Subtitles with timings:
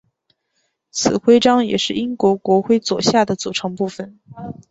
[0.89, 4.19] 此徽章也是英国国徽左下的组成部分。